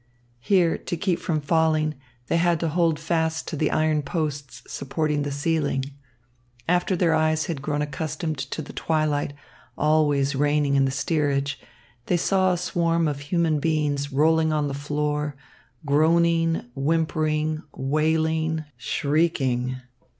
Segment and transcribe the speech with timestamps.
[0.39, 1.93] Here, to keep from falling,
[2.25, 5.85] they had to hold fast to the iron posts supporting the ceiling.
[6.67, 9.33] After their eyes had grown accustomed to the twilight
[9.77, 11.59] always reigning in the steerage,
[12.07, 15.35] they saw a swarm of human beings rolling on the floor,
[15.85, 19.81] groaning, whimpering, wailing, shrieking.